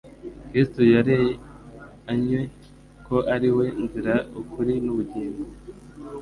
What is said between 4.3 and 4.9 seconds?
ukuri